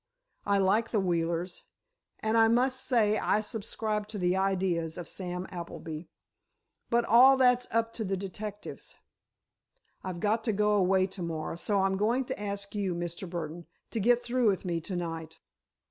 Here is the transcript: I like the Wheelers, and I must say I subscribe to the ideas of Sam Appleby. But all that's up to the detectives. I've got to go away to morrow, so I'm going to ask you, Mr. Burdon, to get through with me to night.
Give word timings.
I 0.47 0.57
like 0.57 0.89
the 0.89 0.99
Wheelers, 0.99 1.61
and 2.21 2.35
I 2.35 2.47
must 2.47 2.83
say 2.87 3.19
I 3.19 3.39
subscribe 3.41 4.07
to 4.07 4.17
the 4.17 4.35
ideas 4.35 4.97
of 4.97 5.07
Sam 5.07 5.45
Appleby. 5.51 6.05
But 6.89 7.05
all 7.05 7.37
that's 7.37 7.67
up 7.69 7.93
to 7.93 8.03
the 8.03 8.17
detectives. 8.17 8.95
I've 10.03 10.19
got 10.19 10.43
to 10.45 10.53
go 10.53 10.73
away 10.73 11.05
to 11.05 11.21
morrow, 11.21 11.55
so 11.55 11.81
I'm 11.81 11.97
going 11.97 12.25
to 12.25 12.41
ask 12.41 12.73
you, 12.73 12.95
Mr. 12.95 13.29
Burdon, 13.29 13.67
to 13.91 13.99
get 13.99 14.23
through 14.23 14.47
with 14.47 14.65
me 14.65 14.81
to 14.81 14.95
night. 14.95 15.37